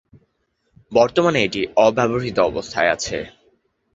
[0.13, 1.41] এটি বর্তমানে
[1.77, 3.17] অব্যবহৃত অবস্থায় আছে।